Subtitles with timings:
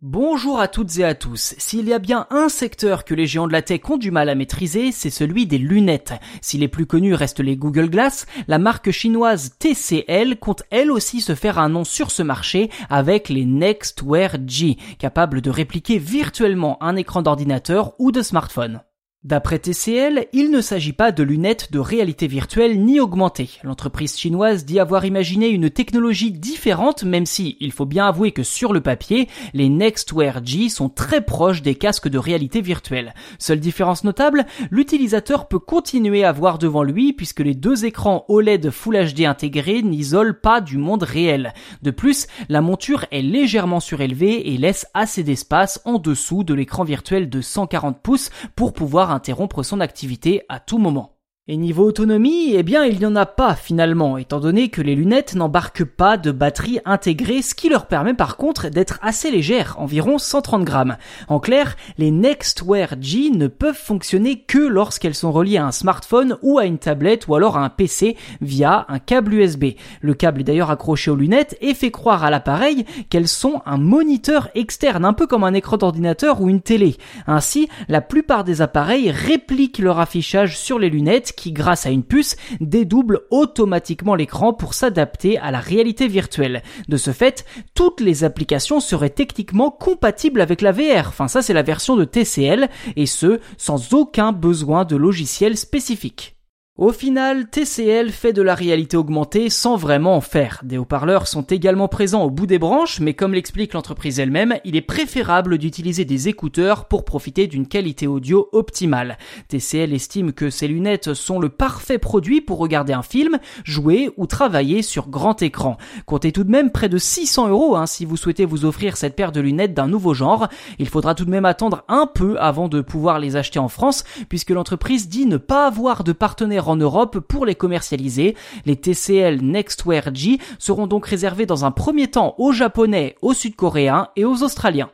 [0.00, 1.56] Bonjour à toutes et à tous.
[1.58, 4.28] S'il y a bien un secteur que les géants de la tech ont du mal
[4.28, 6.12] à maîtriser, c'est celui des lunettes.
[6.40, 11.20] Si les plus connus restent les Google Glass, la marque chinoise TCL compte elle aussi
[11.20, 16.80] se faire un nom sur ce marché avec les Nextwear G, capables de répliquer virtuellement
[16.80, 18.80] un écran d'ordinateur ou de smartphone.
[19.24, 23.50] D'après TCL, il ne s'agit pas de lunettes de réalité virtuelle ni augmentée.
[23.64, 28.44] L'entreprise chinoise dit avoir imaginé une technologie différente même si, il faut bien avouer que
[28.44, 33.12] sur le papier, les Nextwear G sont très proches des casques de réalité virtuelle.
[33.40, 38.70] Seule différence notable, l'utilisateur peut continuer à voir devant lui puisque les deux écrans OLED
[38.70, 41.54] Full HD intégrés n'isolent pas du monde réel.
[41.82, 46.84] De plus, la monture est légèrement surélevée et laisse assez d'espace en dessous de l'écran
[46.84, 51.17] virtuel de 140 pouces pour pouvoir interrompre son activité à tout moment.
[51.50, 54.94] Et niveau autonomie, eh bien il n'y en a pas finalement, étant donné que les
[54.94, 59.76] lunettes n'embarquent pas de batterie intégrée, ce qui leur permet par contre d'être assez légères,
[59.78, 60.98] environ 130 grammes.
[61.26, 66.36] En clair, les Nextwear G ne peuvent fonctionner que lorsqu'elles sont reliées à un smartphone
[66.42, 69.68] ou à une tablette ou alors à un PC via un câble USB.
[70.02, 73.78] Le câble est d'ailleurs accroché aux lunettes et fait croire à l'appareil qu'elles sont un
[73.78, 76.98] moniteur externe, un peu comme un écran d'ordinateur ou une télé.
[77.26, 82.02] Ainsi, la plupart des appareils répliquent leur affichage sur les lunettes qui, grâce à une
[82.02, 86.62] puce, dédouble automatiquement l'écran pour s'adapter à la réalité virtuelle.
[86.88, 87.44] De ce fait,
[87.74, 91.08] toutes les applications seraient techniquement compatibles avec la VR.
[91.08, 96.37] Enfin, ça, c'est la version de TCL, et ce, sans aucun besoin de logiciel spécifique.
[96.78, 100.60] Au final, TCL fait de la réalité augmentée sans vraiment en faire.
[100.62, 104.76] Des haut-parleurs sont également présents au bout des branches, mais comme l'explique l'entreprise elle-même, il
[104.76, 109.18] est préférable d'utiliser des écouteurs pour profiter d'une qualité audio optimale.
[109.48, 114.28] TCL estime que ces lunettes sont le parfait produit pour regarder un film, jouer ou
[114.28, 115.78] travailler sur grand écran.
[116.06, 119.16] Comptez tout de même près de 600 euros hein, si vous souhaitez vous offrir cette
[119.16, 120.46] paire de lunettes d'un nouveau genre.
[120.78, 124.04] Il faudra tout de même attendre un peu avant de pouvoir les acheter en France,
[124.28, 128.36] puisque l'entreprise dit ne pas avoir de partenaire en Europe pour les commercialiser.
[128.66, 134.08] Les TCL Nextwear G seront donc réservés dans un premier temps aux Japonais, aux Sud-Coréens
[134.16, 134.90] et aux Australiens.